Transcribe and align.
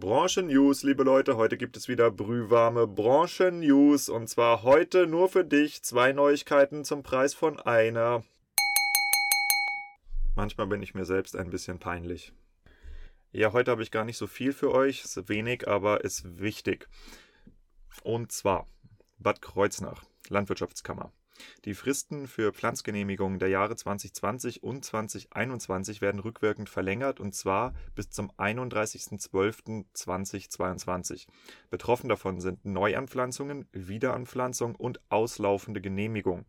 Branchen-News, 0.00 0.82
liebe 0.82 1.02
Leute. 1.02 1.36
Heute 1.36 1.58
gibt 1.58 1.76
es 1.76 1.86
wieder 1.86 2.10
brühwarme 2.10 2.86
Branchen-News. 2.86 4.08
Und 4.08 4.28
zwar 4.28 4.62
heute 4.62 5.06
nur 5.06 5.28
für 5.28 5.44
dich 5.44 5.82
zwei 5.82 6.12
Neuigkeiten 6.12 6.84
zum 6.84 7.02
Preis 7.02 7.34
von 7.34 7.60
einer. 7.60 8.24
Manchmal 10.34 10.68
bin 10.68 10.82
ich 10.82 10.94
mir 10.94 11.04
selbst 11.04 11.36
ein 11.36 11.50
bisschen 11.50 11.78
peinlich. 11.78 12.32
Ja, 13.32 13.52
heute 13.52 13.70
habe 13.72 13.82
ich 13.82 13.90
gar 13.90 14.06
nicht 14.06 14.16
so 14.16 14.26
viel 14.26 14.54
für 14.54 14.72
euch. 14.72 15.04
Ist 15.04 15.28
wenig, 15.28 15.68
aber 15.68 16.02
ist 16.02 16.40
wichtig. 16.40 16.88
Und 18.02 18.32
zwar 18.32 18.66
Bad 19.18 19.42
Kreuznach, 19.42 20.04
Landwirtschaftskammer. 20.30 21.12
Die 21.64 21.74
Fristen 21.74 22.26
für 22.26 22.52
Pflanzgenehmigungen 22.52 23.38
der 23.38 23.48
Jahre 23.48 23.76
2020 23.76 24.62
und 24.62 24.84
2021 24.84 26.00
werden 26.00 26.20
rückwirkend 26.20 26.68
verlängert 26.68 27.20
und 27.20 27.34
zwar 27.34 27.74
bis 27.94 28.10
zum 28.10 28.30
31.12.2022. 28.32 31.26
Betroffen 31.70 32.08
davon 32.08 32.40
sind 32.40 32.64
Neuanpflanzungen, 32.64 33.68
Wiederanpflanzung 33.72 34.74
und 34.74 35.00
auslaufende 35.10 35.80
Genehmigungen. 35.80 36.44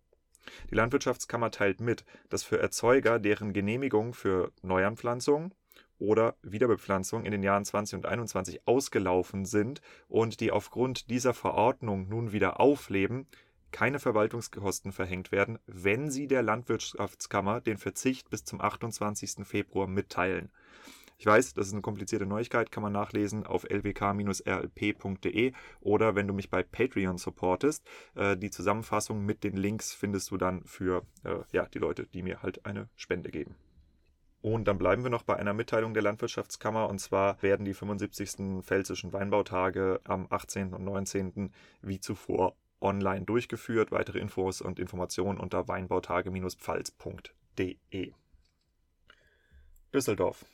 Die 0.69 0.75
Landwirtschaftskammer 0.75 1.51
teilt 1.51 1.81
mit, 1.81 2.05
dass 2.29 2.43
für 2.43 2.59
Erzeuger, 2.59 3.19
deren 3.19 3.53
Genehmigung 3.53 4.13
für 4.13 4.51
Neuanpflanzungen 4.61 5.53
oder 5.99 6.35
Wiederbepflanzung 6.41 7.25
in 7.25 7.31
den 7.31 7.43
Jahren 7.43 7.63
20 7.63 7.97
und 7.97 8.05
21 8.07 8.67
ausgelaufen 8.67 9.45
sind 9.45 9.81
und 10.07 10.39
die 10.39 10.51
aufgrund 10.51 11.09
dieser 11.09 11.33
Verordnung 11.33 12.09
nun 12.09 12.31
wieder 12.31 12.59
aufleben, 12.59 13.27
keine 13.71 13.99
Verwaltungskosten 13.99 14.91
verhängt 14.91 15.31
werden, 15.31 15.59
wenn 15.65 16.09
sie 16.09 16.27
der 16.27 16.43
Landwirtschaftskammer 16.43 17.61
den 17.61 17.77
Verzicht 17.77 18.29
bis 18.29 18.43
zum 18.43 18.61
28. 18.61 19.45
Februar 19.45 19.87
mitteilen. 19.87 20.51
Ich 21.21 21.27
weiß, 21.27 21.53
das 21.53 21.67
ist 21.67 21.73
eine 21.73 21.83
komplizierte 21.83 22.25
Neuigkeit, 22.25 22.71
kann 22.71 22.81
man 22.81 22.93
nachlesen 22.93 23.45
auf 23.45 23.63
lwk-rlp.de 23.69 25.51
oder 25.79 26.15
wenn 26.15 26.27
du 26.27 26.33
mich 26.33 26.49
bei 26.49 26.63
Patreon 26.63 27.19
supportest. 27.19 27.87
Äh, 28.15 28.37
die 28.37 28.49
Zusammenfassung 28.49 29.23
mit 29.23 29.43
den 29.43 29.55
Links 29.55 29.93
findest 29.93 30.31
du 30.31 30.37
dann 30.37 30.63
für 30.63 31.05
äh, 31.23 31.35
ja, 31.51 31.67
die 31.67 31.77
Leute, 31.77 32.07
die 32.07 32.23
mir 32.23 32.41
halt 32.41 32.65
eine 32.65 32.89
Spende 32.95 33.29
geben. 33.29 33.55
Und 34.41 34.67
dann 34.67 34.79
bleiben 34.79 35.03
wir 35.03 35.11
noch 35.11 35.21
bei 35.21 35.35
einer 35.35 35.53
Mitteilung 35.53 35.93
der 35.93 36.01
Landwirtschaftskammer. 36.01 36.89
Und 36.89 36.97
zwar 36.97 37.39
werden 37.43 37.65
die 37.65 37.75
75. 37.75 38.63
Pfälzischen 38.63 39.13
Weinbautage 39.13 40.01
am 40.03 40.25
18. 40.31 40.73
und 40.73 40.83
19. 40.83 41.53
wie 41.83 41.99
zuvor 41.99 42.55
online 42.81 43.25
durchgeführt. 43.25 43.91
Weitere 43.91 44.19
Infos 44.19 44.61
und 44.61 44.79
Informationen 44.79 45.39
unter 45.39 45.67
weinbautage-pfalz.de. 45.67 48.13
Düsseldorf. 49.93 50.45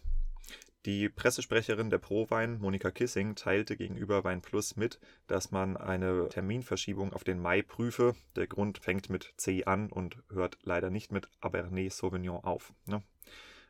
Die 0.88 1.10
Pressesprecherin 1.10 1.90
der 1.90 1.98
ProWein, 1.98 2.60
Monika 2.60 2.92
Kissing, 2.92 3.36
teilte 3.36 3.76
gegenüber 3.76 4.24
WeinPlus 4.24 4.78
mit, 4.78 5.02
dass 5.28 5.52
man 5.52 5.76
eine 5.76 6.30
Terminverschiebung 6.30 7.12
auf 7.12 7.26
den 7.26 7.42
Mai 7.42 7.62
prüfe. 7.62 8.16
Der 8.38 8.48
Grund 8.48 8.78
fängt 8.78 9.10
mit 9.10 9.34
C 9.36 9.66
an 9.66 9.92
und 9.92 10.16
hört 10.30 10.58
leider 10.64 10.90
nicht 10.90 11.12
mit 11.12 11.28
Abernet 11.42 11.92
Sauvignon 11.92 12.42
auf. 12.44 12.72
Ne? 12.86 13.04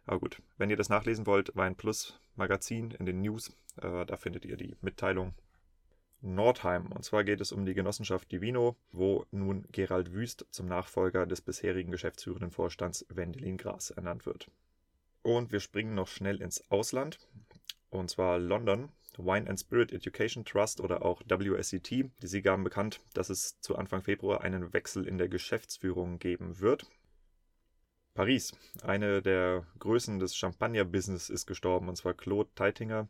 Aber 0.05 0.19
gut, 0.19 0.44
wenn 0.58 0.69
ihr 0.69 0.77
das 0.77 0.89
nachlesen 0.89 1.25
wollt, 1.25 1.55
WeinPlus 1.55 2.21
Magazin 2.36 2.92
in 2.92 3.08
den 3.08 3.21
News, 3.21 3.49
äh, 3.81 4.05
da 4.05 4.16
findet 4.16 4.45
ihr 4.45 4.55
die 4.55 4.75
Mitteilung 4.81 5.33
Nordheim. 6.22 6.92
Und 6.92 7.04
zwar 7.04 7.23
geht 7.23 7.42
es 7.42 7.52
um 7.52 7.66
die 7.66 7.73
Genossenschaft 7.73 8.32
Divino, 8.32 8.76
wo 8.92 9.26
nun 9.32 9.68
Gerald 9.72 10.14
Wüst 10.14 10.46
zum 10.52 10.68
Nachfolger 10.68 11.26
des 11.26 11.42
bisherigen 11.42 11.92
geschäftsführenden 11.92 12.52
Vorstands 12.52 13.06
Wendelin 13.10 13.58
Gras 13.58 13.92
ernannt 13.92 14.26
wird. 14.26 14.50
Und 15.22 15.52
wir 15.52 15.60
springen 15.60 15.95
noch 15.95 16.08
schnell 16.08 16.42
ins 16.42 16.70
Ausland. 16.72 17.20
Und 17.90 18.10
zwar 18.10 18.40
London. 18.40 18.90
Wine 19.18 19.50
and 19.50 19.60
Spirit 19.60 19.92
Education 19.92 20.45
Trust 20.45 20.80
oder 20.80 21.04
auch 21.04 21.22
WSET. 21.28 21.90
Die 21.90 22.28
Sie 22.28 22.42
gaben 22.42 22.64
bekannt, 22.64 23.02
dass 23.14 23.30
es 23.30 23.60
zu 23.62 23.76
Anfang 23.76 24.04
Februar 24.04 24.42
einen 24.42 24.73
Wechsel 24.73 25.08
in 25.08 25.18
der 25.18 25.28
Geschäftsführung 25.28 26.20
geben 26.20 26.60
wird. 26.60 26.86
Paris. 28.14 28.52
Eine 28.82 29.22
der 29.22 29.66
Größen 29.80 30.20
des 30.20 30.36
Champagner-Business 30.36 31.30
ist 31.30 31.45
gestorben, 31.45 31.88
und 31.88 31.98
zwar 31.98 32.14
Claude 32.14 32.50
Teitinger. 32.56 33.08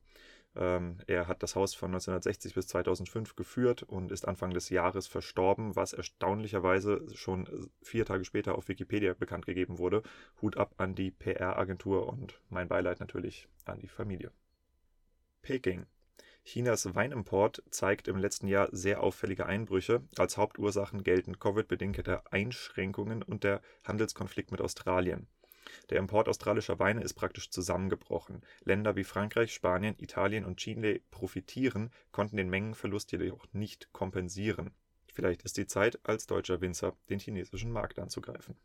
Ähm, 0.56 0.98
er 1.08 1.28
hat 1.28 1.44
das 1.44 1.56
Haus 1.56 1.76
von 1.76 1.90
1960 1.90 2.54
bis 2.56 2.68
2005 2.68 3.36
geführt 3.36 3.84
und 3.84 4.12
ist 4.12 4.28
Anfang 4.28 4.52
des 4.52 4.70
Jahres 4.70 5.08
verstorben, 5.08 5.76
was 5.76 5.94
erstaunlicherweise 5.94 7.06
schon 7.14 7.70
vier 7.82 8.06
Tage 8.06 8.26
später 8.26 8.56
auf 8.56 8.68
Wikipedia 8.68 9.14
bekannt 9.14 9.46
gegeben 9.46 9.78
wurde. 9.78 10.04
Hut 10.42 10.58
ab 10.58 10.74
an 10.78 10.96
die 10.96 11.12
PR-Agentur 11.12 12.08
und 12.08 12.42
mein 12.50 12.68
Beileid 12.68 13.00
natürlich 13.00 13.48
an 13.66 13.80
die 13.80 13.88
Familie. 13.88 14.32
Peking. 15.42 15.86
Chinas 16.44 16.96
Weinimport 16.96 17.62
zeigt 17.72 18.08
im 18.08 18.18
letzten 18.18 18.48
Jahr 18.48 18.70
sehr 18.72 19.04
auffällige 19.04 19.46
Einbrüche. 19.46 20.02
Als 20.18 20.38
Hauptursachen 20.38 21.04
gelten 21.04 21.40
Covid-bedingte 21.40 22.32
Einschränkungen 22.32 23.22
und 23.22 23.44
der 23.44 23.62
Handelskonflikt 23.84 24.52
mit 24.52 24.62
Australien. 24.62 25.28
Der 25.90 26.00
Import 26.00 26.28
australischer 26.30 26.80
Weine 26.80 27.02
ist 27.02 27.14
praktisch 27.14 27.50
zusammengebrochen. 27.50 28.42
Länder 28.64 28.96
wie 28.96 29.04
Frankreich, 29.04 29.54
Spanien, 29.54 29.96
Italien 30.00 30.46
und 30.46 30.58
Chile 30.58 31.02
profitieren, 31.12 31.92
konnten 32.12 32.38
den 32.38 32.50
Mengenverlust 32.50 33.12
jedoch 33.12 33.46
nicht 33.54 33.92
kompensieren. 33.94 34.72
Vielleicht 35.14 35.44
ist 35.44 35.58
die 35.58 35.68
Zeit, 35.68 36.00
als 36.04 36.28
deutscher 36.28 36.62
Winzer 36.62 36.96
den 37.10 37.20
chinesischen 37.20 37.72
Markt 37.72 38.00
anzugreifen 38.00 38.56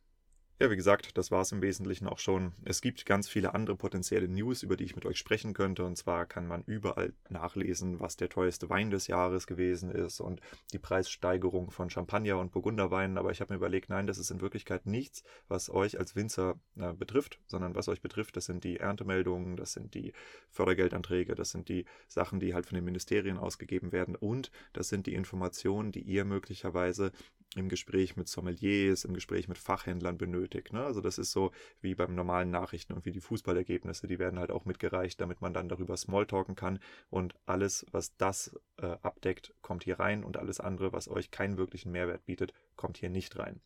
ja, 0.62 0.70
wie 0.70 0.76
gesagt, 0.76 1.18
das 1.18 1.32
war 1.32 1.40
es 1.40 1.50
im 1.50 1.60
Wesentlichen 1.60 2.06
auch 2.06 2.20
schon. 2.20 2.52
Es 2.64 2.80
gibt 2.80 3.04
ganz 3.04 3.28
viele 3.28 3.52
andere 3.52 3.74
potenzielle 3.74 4.28
News, 4.28 4.62
über 4.62 4.76
die 4.76 4.84
ich 4.84 4.94
mit 4.94 5.04
euch 5.04 5.18
sprechen 5.18 5.54
könnte. 5.54 5.84
Und 5.84 5.96
zwar 5.96 6.24
kann 6.24 6.46
man 6.46 6.62
überall 6.66 7.14
nachlesen, 7.28 7.98
was 7.98 8.16
der 8.16 8.28
teuerste 8.28 8.70
Wein 8.70 8.92
des 8.92 9.08
Jahres 9.08 9.48
gewesen 9.48 9.90
ist 9.90 10.20
und 10.20 10.40
die 10.72 10.78
Preissteigerung 10.78 11.72
von 11.72 11.90
Champagner 11.90 12.38
und 12.38 12.52
Burgunderweinen. 12.52 13.18
Aber 13.18 13.32
ich 13.32 13.40
habe 13.40 13.52
mir 13.52 13.56
überlegt, 13.56 13.90
nein, 13.90 14.06
das 14.06 14.18
ist 14.18 14.30
in 14.30 14.40
Wirklichkeit 14.40 14.86
nichts, 14.86 15.24
was 15.48 15.68
euch 15.68 15.98
als 15.98 16.14
Winzer 16.14 16.54
äh, 16.76 16.92
betrifft, 16.92 17.40
sondern 17.48 17.74
was 17.74 17.88
euch 17.88 18.00
betrifft, 18.00 18.36
das 18.36 18.44
sind 18.44 18.62
die 18.62 18.76
Erntemeldungen, 18.76 19.56
das 19.56 19.72
sind 19.72 19.94
die 19.94 20.12
Fördergeldanträge, 20.48 21.34
das 21.34 21.50
sind 21.50 21.68
die 21.68 21.86
Sachen, 22.06 22.38
die 22.38 22.54
halt 22.54 22.66
von 22.66 22.76
den 22.76 22.84
Ministerien 22.84 23.36
ausgegeben 23.36 23.90
werden 23.90 24.14
und 24.14 24.52
das 24.74 24.88
sind 24.88 25.08
die 25.08 25.14
Informationen, 25.14 25.90
die 25.90 26.02
ihr 26.02 26.24
möglicherweise 26.24 27.10
im 27.56 27.68
Gespräch 27.68 28.16
mit 28.16 28.28
Sommeliers, 28.28 29.04
im 29.04 29.14
Gespräch 29.14 29.48
mit 29.48 29.58
Fachhändlern 29.58 30.18
benötigt. 30.18 30.72
Ne? 30.72 30.84
Also 30.84 31.00
das 31.00 31.18
ist 31.18 31.32
so 31.32 31.52
wie 31.80 31.94
beim 31.94 32.14
normalen 32.14 32.50
Nachrichten 32.50 32.92
und 32.92 33.04
wie 33.04 33.12
die 33.12 33.20
Fußballergebnisse, 33.20 34.06
die 34.06 34.18
werden 34.18 34.38
halt 34.38 34.50
auch 34.50 34.64
mitgereicht, 34.64 35.20
damit 35.20 35.40
man 35.40 35.54
dann 35.54 35.68
darüber 35.68 35.96
Smalltalken 35.96 36.54
kann 36.54 36.78
und 37.10 37.34
alles, 37.46 37.86
was 37.92 38.16
das 38.16 38.58
äh, 38.78 38.86
abdeckt, 39.02 39.54
kommt 39.62 39.84
hier 39.84 39.98
rein 40.00 40.24
und 40.24 40.36
alles 40.36 40.60
andere, 40.60 40.92
was 40.92 41.08
euch 41.08 41.30
keinen 41.30 41.56
wirklichen 41.56 41.92
Mehrwert 41.92 42.24
bietet, 42.24 42.52
kommt 42.76 42.98
hier 42.98 43.10
nicht 43.10 43.38
rein. 43.38 43.60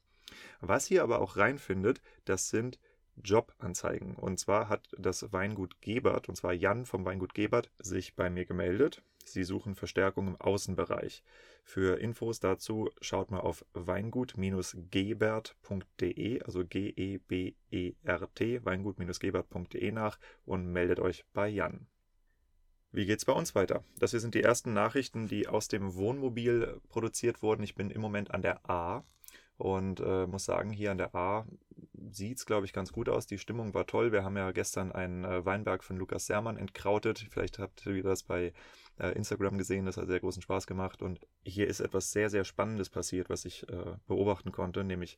Was 0.61 0.91
ihr 0.91 1.03
aber 1.03 1.21
auch 1.21 1.37
reinfindet, 1.37 2.01
das 2.25 2.49
sind 2.49 2.79
Jobanzeigen. 3.23 4.17
Und 4.17 4.39
zwar 4.39 4.69
hat 4.69 4.89
das 4.99 5.33
Weingut 5.33 5.81
Gebert, 5.81 6.29
und 6.29 6.37
zwar 6.37 6.53
Jan 6.53 6.85
vom 6.87 7.05
Weingut 7.05 7.35
Gebert, 7.35 7.73
sich 7.79 8.15
bei 8.15 8.31
mir 8.31 8.47
gemeldet. 8.47 9.03
Sie 9.25 9.45
suchen 9.45 9.75
Verstärkung 9.75 10.29
im 10.29 10.41
Außenbereich. 10.41 11.25
Für 11.65 11.99
Infos 11.99 12.39
dazu 12.39 12.91
schaut 13.01 13.33
mal 13.33 13.41
auf 13.41 13.65
weingut-gebert.de, 13.73 16.43
also 16.43 16.65
G-E-B-E-R-T, 16.65 18.65
weingut-gebert.de 18.65 19.93
nach 19.93 20.19
und 20.45 20.67
meldet 20.67 21.01
euch 21.01 21.25
bei 21.33 21.49
Jan. 21.49 21.89
Wie 22.93 23.05
geht's 23.05 23.25
bei 23.25 23.33
uns 23.33 23.55
weiter? 23.55 23.85
Das 23.99 24.13
hier 24.13 24.21
sind 24.21 24.35
die 24.35 24.43
ersten 24.43 24.73
Nachrichten, 24.73 25.27
die 25.27 25.49
aus 25.49 25.69
dem 25.69 25.97
Wohnmobil 25.97 26.81
produziert 26.89 27.43
wurden. 27.43 27.65
Ich 27.65 27.75
bin 27.75 27.91
im 27.91 28.01
Moment 28.01 28.31
an 28.31 28.43
der 28.43 28.71
A 28.71 29.05
und 29.59 30.01
äh, 30.01 30.27
muss 30.27 30.45
sagen, 30.45 30.71
hier 30.71 30.91
an 30.91 30.99
der 30.99 31.15
A 31.15 31.47
sieht 32.11 32.39
es, 32.39 32.47
glaube 32.47 32.67
ich, 32.67 32.73
ganz 32.73 32.93
gut 32.93 33.09
aus. 33.09 33.27
Die 33.27 33.39
Stimmung 33.39 33.75
war 33.75 33.87
toll. 33.87 34.13
Wir 34.13 34.25
haben 34.25 34.37
ja 34.37 34.51
gestern 34.53 34.93
einen 34.93 35.25
äh, 35.25 35.45
Weinberg 35.45 35.83
von 35.83 35.97
Lukas 35.97 36.27
Sermann 36.27 36.57
entkrautet. 36.57 37.27
Vielleicht 37.31 37.59
habt 37.59 37.85
ihr 37.87 38.03
das 38.03 38.23
bei 38.23 38.53
äh, 38.99 39.09
Instagram 39.13 39.59
gesehen. 39.59 39.87
Das 39.87 39.97
hat 39.97 40.07
sehr 40.07 40.21
großen 40.21 40.43
Spaß 40.43 40.67
gemacht. 40.67 41.03
Und 41.03 41.27
hier 41.45 41.67
ist 41.67 41.81
etwas 41.81 42.13
sehr, 42.13 42.31
sehr 42.31 42.45
Spannendes 42.45 42.91
passiert, 42.91 43.31
was 43.31 43.45
ich 43.45 43.69
äh, 43.69 43.97
beobachten 44.07 44.53
konnte, 44.53 44.85
nämlich 44.85 45.17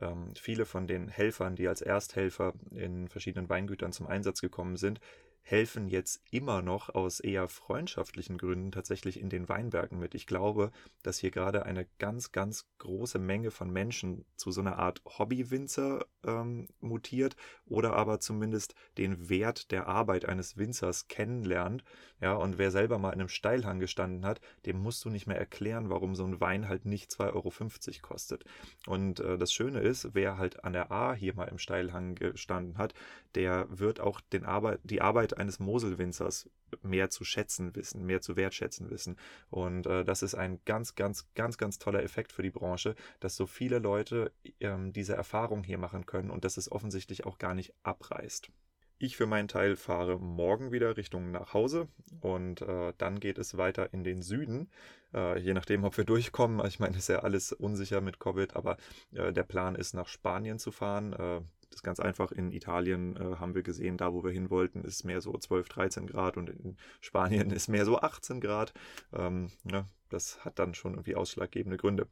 ähm, 0.00 0.32
viele 0.34 0.64
von 0.64 0.86
den 0.86 1.08
Helfern, 1.08 1.56
die 1.56 1.68
als 1.68 1.80
Ersthelfer 1.80 2.54
in 2.70 3.08
verschiedenen 3.08 3.48
Weingütern 3.48 3.92
zum 3.92 4.06
Einsatz 4.06 4.40
gekommen 4.40 4.76
sind, 4.76 5.00
helfen 5.46 5.88
jetzt 5.88 6.22
immer 6.30 6.62
noch 6.62 6.88
aus 6.94 7.20
eher 7.20 7.48
freundschaftlichen 7.48 8.38
Gründen 8.38 8.72
tatsächlich 8.72 9.20
in 9.20 9.28
den 9.28 9.48
Weinbergen 9.48 9.98
mit. 9.98 10.14
Ich 10.14 10.26
glaube, 10.26 10.72
dass 11.02 11.18
hier 11.18 11.30
gerade 11.30 11.66
eine 11.66 11.86
ganz, 11.98 12.32
ganz 12.32 12.66
große 12.78 13.18
Menge 13.18 13.50
von 13.50 13.70
Menschen 13.70 14.24
zu 14.36 14.50
so 14.50 14.62
einer 14.62 14.78
Art 14.78 15.02
Hobbywinzer 15.04 16.06
ähm, 16.26 16.68
mutiert 16.80 17.36
oder 17.66 17.92
aber 17.94 18.20
zumindest 18.20 18.74
den 18.96 19.28
Wert 19.28 19.70
der 19.70 19.86
Arbeit 19.86 20.24
eines 20.24 20.56
Winzers 20.56 21.08
kennenlernt. 21.08 21.84
Ja, 22.22 22.32
und 22.32 22.56
wer 22.56 22.70
selber 22.70 22.98
mal 22.98 23.12
in 23.12 23.20
einem 23.20 23.28
Steilhang 23.28 23.80
gestanden 23.80 24.24
hat, 24.24 24.40
dem 24.64 24.78
musst 24.78 25.04
du 25.04 25.10
nicht 25.10 25.26
mehr 25.26 25.38
erklären, 25.38 25.90
warum 25.90 26.14
so 26.14 26.24
ein 26.24 26.40
Wein 26.40 26.68
halt 26.68 26.86
nicht 26.86 27.10
2,50 27.10 27.34
Euro 27.34 27.52
kostet. 28.00 28.44
Und 28.86 29.20
äh, 29.20 29.36
das 29.36 29.52
Schöne 29.52 29.80
ist, 29.80 30.14
wer 30.14 30.38
halt 30.38 30.64
an 30.64 30.72
der 30.72 30.90
A 30.90 31.12
hier 31.12 31.34
mal 31.34 31.48
im 31.48 31.58
Steilhang 31.58 32.14
gestanden 32.14 32.78
hat, 32.78 32.94
der 33.34 33.66
wird 33.68 34.00
auch 34.00 34.22
den 34.22 34.44
Arbeit, 34.44 34.80
die 34.84 35.02
Arbeit 35.02 35.33
Produkt 35.34 35.38
eines 35.38 35.58
Moselwinzers 35.58 36.48
mehr 36.82 37.10
zu 37.10 37.24
schätzen 37.24 37.74
wissen, 37.74 38.04
mehr 38.04 38.20
zu 38.20 38.36
wertschätzen 38.36 38.90
wissen. 38.90 39.16
Und 39.50 39.86
äh, 39.86 40.04
das 40.04 40.22
ist 40.22 40.34
ein 40.34 40.60
ganz, 40.64 40.94
ganz, 40.94 41.28
ganz, 41.34 41.58
ganz 41.58 41.78
toller 41.78 42.02
Effekt 42.02 42.32
für 42.32 42.42
die 42.42 42.50
Branche, 42.50 42.94
dass 43.20 43.36
so 43.36 43.46
viele 43.46 43.78
Leute 43.78 44.32
ähm, 44.60 44.92
diese 44.92 45.14
Erfahrung 45.14 45.64
hier 45.64 45.78
machen 45.78 46.06
können 46.06 46.30
und 46.30 46.44
dass 46.44 46.56
es 46.56 46.70
offensichtlich 46.70 47.24
auch 47.26 47.38
gar 47.38 47.54
nicht 47.54 47.72
abreißt. 47.82 48.50
Ich 48.98 49.16
für 49.16 49.26
meinen 49.26 49.48
Teil 49.48 49.76
fahre 49.76 50.18
morgen 50.18 50.70
wieder 50.70 50.96
Richtung 50.96 51.32
nach 51.32 51.52
Hause 51.52 51.88
und 52.20 52.62
äh, 52.62 52.92
dann 52.96 53.18
geht 53.18 53.38
es 53.38 53.56
weiter 53.56 53.92
in 53.92 54.04
den 54.04 54.22
Süden. 54.22 54.70
Äh, 55.12 55.38
je 55.40 55.52
nachdem, 55.52 55.84
ob 55.84 55.96
wir 55.96 56.04
durchkommen. 56.04 56.64
Ich 56.66 56.78
meine, 56.78 56.96
ist 56.96 57.08
ja 57.08 57.18
alles 57.18 57.52
unsicher 57.52 58.00
mit 58.00 58.20
Covid, 58.20 58.54
aber 58.54 58.76
äh, 59.12 59.32
der 59.32 59.42
Plan 59.42 59.74
ist, 59.74 59.94
nach 59.94 60.06
Spanien 60.06 60.58
zu 60.58 60.70
fahren. 60.70 61.44
Das 61.74 61.80
ist 61.80 61.82
ganz 61.82 61.98
einfach. 61.98 62.30
In 62.30 62.52
Italien 62.52 63.16
äh, 63.16 63.36
haben 63.36 63.56
wir 63.56 63.64
gesehen, 63.64 63.96
da 63.96 64.12
wo 64.12 64.22
wir 64.22 64.30
hin 64.30 64.48
wollten, 64.48 64.84
ist 64.84 65.02
mehr 65.02 65.20
so 65.20 65.36
12, 65.36 65.68
13 65.68 66.06
Grad 66.06 66.36
und 66.36 66.48
in 66.48 66.76
Spanien 67.00 67.50
ist 67.50 67.66
mehr 67.66 67.84
so 67.84 67.98
18 67.98 68.40
Grad. 68.40 68.72
Ähm, 69.12 69.48
ja, 69.64 69.84
das 70.10 70.44
hat 70.44 70.58
dann 70.58 70.74
schon 70.74 70.92
irgendwie 70.92 71.16
ausschlaggebende 71.16 71.76
Gründe. 71.76 72.06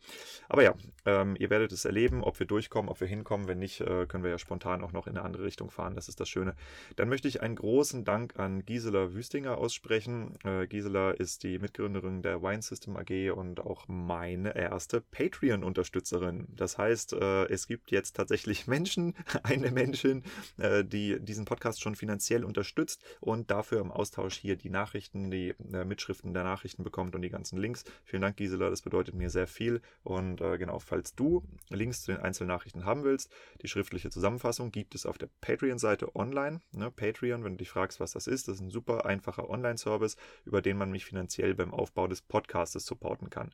Aber 0.49 0.63
ja, 0.63 0.75
ähm, 1.07 1.37
ihr 1.39 1.51
werdet 1.51 1.73
es 1.73 1.85
erleben, 1.85 2.23
ob 2.23 2.39
wir 2.39 2.47
durchkommen, 2.47 2.91
ob 2.91 3.01
wir 3.01 3.09
hinkommen. 3.09 3.49
Wenn 3.49 3.59
nicht, 3.59 3.81
äh, 3.81 4.07
können 4.07 4.25
wir 4.25 4.31
ja 4.31 4.39
spontan 4.39 4.83
auch 4.83 4.93
noch 4.93 5.07
in 5.07 5.17
eine 5.17 5.25
andere 5.25 5.45
Richtung 5.45 5.71
fahren. 5.71 5.95
Das 5.95 6.09
ist 6.09 6.21
das 6.21 6.29
Schöne. 6.29 6.55
Dann 6.97 7.09
möchte 7.09 7.29
ich 7.29 7.43
einen 7.43 7.57
großen 7.57 8.05
Dank 8.05 8.39
an 8.39 8.65
Gisela 8.65 9.13
Wüstinger 9.15 9.59
aussprechen. 9.59 10.39
Äh, 10.45 10.67
Gisela 10.67 11.13
ist 11.13 11.43
die 11.43 11.59
Mitgründerin 11.59 12.23
der 12.23 12.43
Wine 12.43 12.63
System 12.63 12.97
AG 12.97 13.31
und 13.31 13.61
auch 13.61 13.87
meine 13.89 14.57
erste 14.57 15.01
Patreon-Unterstützerin. 15.01 16.47
Das 16.51 16.79
heißt, 16.79 17.13
äh, 17.15 17.45
es 17.47 17.67
gibt 17.67 17.91
jetzt 17.91 18.17
tatsächlich 18.17 18.67
Menschen, 18.73 19.15
eine 19.43 19.71
Menschin, 19.71 20.23
äh, 20.59 20.85
die 20.85 21.21
diesen 21.21 21.45
Podcast 21.45 21.83
schon 21.83 21.95
finanziell 21.95 22.45
unterstützt 22.45 23.03
und 23.21 23.51
dafür 23.51 23.81
im 23.81 23.91
Austausch 23.91 24.37
hier 24.37 24.57
die 24.57 24.71
Nachrichten, 24.71 25.31
die 25.31 25.55
äh, 25.73 25.85
Mitschriften 25.85 26.35
der 26.35 26.45
Nachrichten 26.45 26.85
bekommt 26.85 27.15
und 27.15 27.23
die 27.23 27.31
ganzen 27.31 27.59
Links. 27.59 27.85
Vielen 28.05 28.23
Dank, 28.23 28.37
Gisela, 28.37 28.71
das 28.71 28.83
bedeutet 28.83 29.15
mir 29.15 29.31
sehr 29.31 29.47
viel. 29.47 29.81
Und 30.03 30.41
äh, 30.41 30.59
genau, 30.59 30.79
falls 30.79 31.15
du 31.15 31.43
Links 31.69 32.03
zu 32.03 32.13
den 32.13 32.21
einzelnen 32.21 32.49
Nachrichten 32.49 32.85
haben 32.85 33.05
willst, 33.05 33.33
die 33.63 33.69
schriftliche 33.69 34.11
Zusammenfassung 34.11 34.71
gibt 34.71 34.95
es 34.95 35.07
auf 35.07 35.19
der 35.19 35.29
Patreon-Seite 35.41 36.15
online. 36.15 36.61
Ne, 36.73 36.91
Patreon, 36.91 37.45
wenn 37.45 37.53
du 37.53 37.59
dich 37.59 37.71
fragst, 37.71 38.01
was 38.01 38.13
das 38.13 38.27
ist, 38.27 38.49
das 38.49 38.57
ist 38.57 38.63
ein 38.63 38.71
super 38.71 39.07
einfacher 39.07 39.49
Online-Service, 39.49 40.17
über 40.45 40.63
den 40.63 40.77
man 40.77 40.91
mich 40.91 41.05
finanziell 41.05 41.55
beim 41.55 41.73
Aufbau 41.73 42.07
des 42.07 42.23
Podcastes 42.23 42.87
supporten 42.87 43.31
kann. 43.31 43.51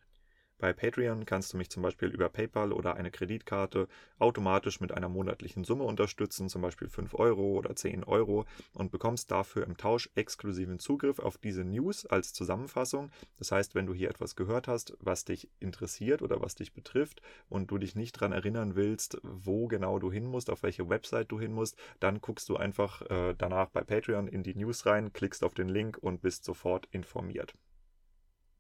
Bei 0.61 0.73
Patreon 0.73 1.25
kannst 1.25 1.53
du 1.53 1.57
mich 1.57 1.71
zum 1.71 1.85
Beispiel 1.85 2.09
über 2.09 2.29
PayPal 2.29 2.73
oder 2.73 2.97
eine 2.97 3.13
Kreditkarte 3.13 3.87
automatisch 4.19 4.81
mit 4.81 4.91
einer 4.91 5.09
monatlichen 5.09 5.63
Summe 5.63 5.85
unterstützen, 5.85 6.49
zum 6.49 6.63
Beispiel 6.63 6.89
5 6.89 7.15
Euro 7.15 7.53
oder 7.53 7.77
10 7.77 8.03
Euro, 8.03 8.45
und 8.75 8.91
bekommst 8.91 9.31
dafür 9.31 9.65
im 9.65 9.77
Tausch 9.77 10.11
exklusiven 10.17 10.81
Zugriff 10.81 11.21
auf 11.21 11.39
diese 11.39 11.63
News 11.63 12.07
als 12.07 12.33
Zusammenfassung. 12.33 13.13
Das 13.39 13.53
heißt, 13.53 13.77
wenn 13.77 13.87
du 13.87 13.95
hier 13.95 14.11
etwas 14.11 14.35
gehört 14.35 14.67
hast, 14.67 14.97
was 14.99 15.25
dich 15.25 15.49
interessiert 15.61 16.23
oder 16.23 16.41
was 16.41 16.57
dich 16.57 16.73
betrifft 16.73 17.23
und 17.49 17.71
du 17.71 17.79
dich 17.79 17.95
nicht 17.95 18.17
daran 18.17 18.33
erinnern 18.33 18.75
willst, 18.75 19.19
wo 19.23 19.69
genau 19.69 20.01
du 20.01 20.11
hin 20.11 20.27
musst, 20.27 20.51
auf 20.51 20.65
welche 20.65 20.89
Website 20.89 21.31
du 21.31 21.39
hin 21.39 21.53
musst, 21.53 21.77
dann 22.01 22.21
guckst 22.21 22.49
du 22.49 22.57
einfach 22.57 23.03
äh, 23.03 23.37
danach 23.39 23.69
bei 23.69 23.85
Patreon 23.85 24.27
in 24.27 24.43
die 24.43 24.57
News 24.57 24.87
rein, 24.87 25.13
klickst 25.13 25.45
auf 25.45 25.55
den 25.55 25.69
Link 25.69 25.99
und 25.99 26.21
bist 26.21 26.45
sofort 26.45 26.89
informiert. 26.91 27.55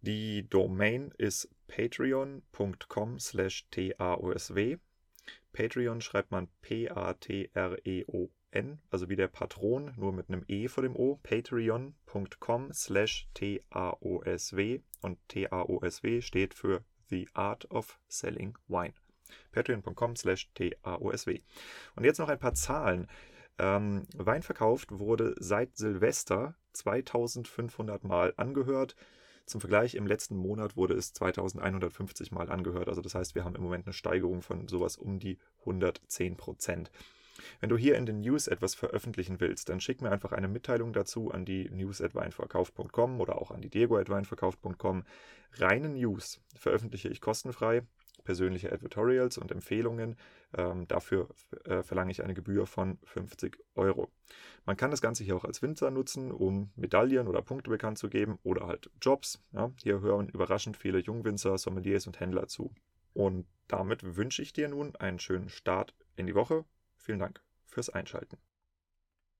Die 0.00 0.48
Domain 0.48 1.12
ist 1.18 1.48
patreon.com 1.66 3.18
slash 3.18 3.68
taosw. 3.70 4.78
Patreon 5.52 6.00
schreibt 6.00 6.30
man 6.30 6.48
P-A-T-R-E-O-N, 6.62 7.18
also 8.90 9.08
wie 9.08 9.16
der 9.16 9.26
Patron, 9.28 9.92
nur 9.96 10.12
mit 10.12 10.28
einem 10.28 10.44
E 10.46 10.68
vor 10.68 10.82
dem 10.82 10.94
O. 10.94 11.18
Patreon.com 11.22 12.72
slash 12.72 13.28
T-A-O-S-W 13.34 14.80
und 15.02 15.18
T-A-O-S-W 15.28 16.22
steht 16.22 16.54
für 16.54 16.84
The 17.08 17.28
Art 17.34 17.68
of 17.70 17.98
Selling 18.08 18.56
Wine. 18.68 18.94
Patreon.com 19.52 20.14
slash 20.16 20.48
T-A-O-S-W. 20.54 21.40
Und 21.96 22.04
jetzt 22.04 22.18
noch 22.18 22.28
ein 22.28 22.38
paar 22.38 22.54
Zahlen. 22.54 23.08
Ähm, 23.58 24.06
Wein 24.14 24.42
verkauft 24.42 24.92
wurde 24.92 25.34
seit 25.38 25.76
Silvester 25.76 26.54
2500 26.74 28.04
Mal 28.04 28.32
angehört. 28.36 28.94
Zum 29.48 29.62
Vergleich, 29.62 29.94
im 29.94 30.06
letzten 30.06 30.36
Monat 30.36 30.76
wurde 30.76 30.94
es 30.94 31.14
2150 31.14 32.32
Mal 32.32 32.50
angehört. 32.50 32.88
Also 32.88 33.00
das 33.00 33.14
heißt, 33.14 33.34
wir 33.34 33.44
haben 33.44 33.56
im 33.56 33.62
Moment 33.62 33.86
eine 33.86 33.94
Steigerung 33.94 34.42
von 34.42 34.68
sowas 34.68 34.96
um 34.96 35.18
die 35.18 35.38
110 35.60 36.36
Prozent. 36.36 36.90
Wenn 37.60 37.70
du 37.70 37.76
hier 37.78 37.96
in 37.96 38.04
den 38.04 38.20
News 38.20 38.46
etwas 38.46 38.74
veröffentlichen 38.74 39.40
willst, 39.40 39.70
dann 39.70 39.80
schick 39.80 40.02
mir 40.02 40.10
einfach 40.10 40.32
eine 40.32 40.48
Mitteilung 40.48 40.92
dazu 40.92 41.30
an 41.30 41.46
die 41.46 41.70
news.weinverkauf.com 41.70 43.20
oder 43.20 43.40
auch 43.40 43.50
an 43.50 43.62
die 43.62 43.70
diego.weinverkauf.com. 43.70 45.04
Reine 45.54 45.88
News 45.88 46.40
veröffentliche 46.54 47.08
ich 47.08 47.20
kostenfrei 47.22 47.82
persönliche 48.28 48.70
Advertorials 48.70 49.38
und 49.38 49.50
Empfehlungen. 49.50 50.14
Ähm, 50.54 50.86
dafür 50.86 51.30
äh, 51.64 51.82
verlange 51.82 52.10
ich 52.10 52.22
eine 52.22 52.34
Gebühr 52.34 52.66
von 52.66 52.98
50 53.04 53.56
Euro. 53.74 54.10
Man 54.66 54.76
kann 54.76 54.90
das 54.90 55.00
Ganze 55.00 55.24
hier 55.24 55.34
auch 55.34 55.46
als 55.46 55.62
Winzer 55.62 55.90
nutzen, 55.90 56.30
um 56.30 56.70
Medaillen 56.76 57.26
oder 57.26 57.40
Punkte 57.40 57.70
bekannt 57.70 57.96
zu 57.96 58.10
geben 58.10 58.38
oder 58.42 58.66
halt 58.66 58.90
Jobs. 59.00 59.42
Ja, 59.52 59.72
hier 59.82 60.02
hören 60.02 60.28
überraschend 60.28 60.76
viele 60.76 60.98
Jungwinzer, 60.98 61.56
Sommeliers 61.56 62.06
und 62.06 62.20
Händler 62.20 62.48
zu. 62.48 62.70
Und 63.14 63.46
damit 63.66 64.16
wünsche 64.16 64.42
ich 64.42 64.52
dir 64.52 64.68
nun 64.68 64.94
einen 64.96 65.18
schönen 65.18 65.48
Start 65.48 65.94
in 66.16 66.26
die 66.26 66.34
Woche. 66.34 66.66
Vielen 66.98 67.20
Dank 67.20 67.40
fürs 67.64 67.88
Einschalten. 67.88 68.36